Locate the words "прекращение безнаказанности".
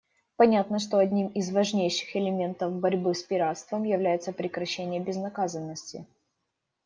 4.33-6.07